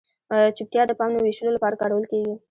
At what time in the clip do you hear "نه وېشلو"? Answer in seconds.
1.13-1.55